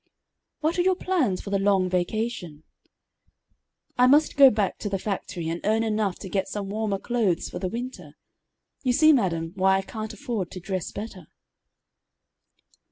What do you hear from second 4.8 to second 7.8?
the factory and earn enough to get some warmer clothes for the